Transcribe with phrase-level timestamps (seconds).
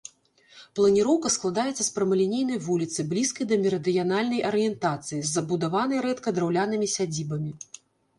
[0.77, 7.53] Планіроўка складаецца з прамалінейнай вуліцы, блізкай да мерыдыянальнай арыентацыі, забудаванай рэдка драўлянымі сядзібамі.